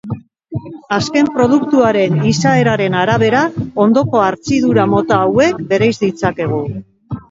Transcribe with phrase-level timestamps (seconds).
[0.95, 3.45] Azken produktuaren izaeraren arabera
[3.87, 6.65] ondoko hartzidura-mota hauek bereiz ditzakegu.